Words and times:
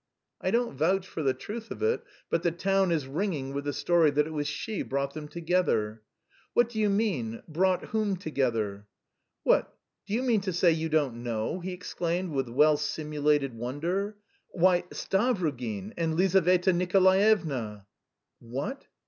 "I 0.41 0.49
don't 0.49 0.75
vouch 0.75 1.05
for 1.05 1.21
the 1.21 1.35
truth 1.35 1.69
of 1.69 1.83
it, 1.83 2.03
but 2.31 2.41
the 2.41 2.49
town 2.49 2.91
is 2.91 3.05
ringing 3.05 3.53
with 3.53 3.65
the 3.65 3.71
story 3.71 4.09
that 4.09 4.25
it 4.25 4.33
was 4.33 4.47
she 4.47 4.81
brought 4.81 5.13
them 5.13 5.27
together." 5.27 6.01
"What 6.53 6.69
do 6.69 6.79
you 6.79 6.89
mean? 6.89 7.43
Brought 7.47 7.89
whom 7.89 8.17
together?" 8.17 8.87
"What, 9.43 9.77
do 10.07 10.15
you 10.15 10.23
mean 10.23 10.41
to 10.41 10.53
say 10.53 10.71
you 10.71 10.89
don't 10.89 11.17
know?" 11.21 11.59
he 11.59 11.71
exclaimed 11.71 12.31
with 12.31 12.49
well 12.49 12.77
simulated 12.77 13.53
wonder. 13.53 14.17
"Why 14.49 14.85
Stavrogin 14.91 15.93
and 15.95 16.15
Lizaveta 16.15 16.73
Nikolaevna." 16.73 17.85
"What? 18.39 18.87